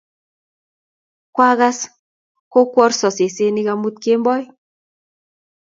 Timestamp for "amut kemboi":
3.73-4.43